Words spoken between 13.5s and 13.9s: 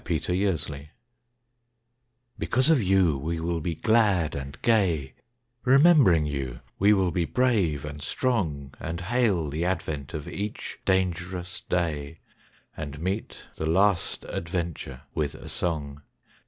the